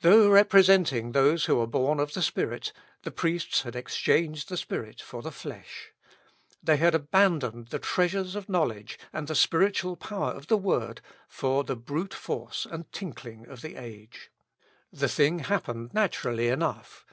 [0.00, 2.72] Though representing those who are born of the Spirit,
[3.02, 5.92] the priests had exchanged the Spirit for the flesh.
[6.62, 11.64] They had abandoned the treasures of knowledge, and the spiritual power of the Word, for
[11.64, 14.30] the brute force and tinkling of the age.
[14.90, 17.04] The thing happened naturally enough.